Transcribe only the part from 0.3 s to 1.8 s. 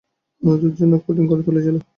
অন্যদের জন্য কঠিন করে তুলেছিল।